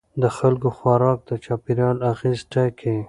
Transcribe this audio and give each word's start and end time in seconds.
د 0.21 0.23
خلکو 0.37 0.69
خوراک 0.77 1.19
د 1.29 1.31
چاپیریال 1.45 1.97
اغېز 2.11 2.39
ټاکي. 2.53 2.95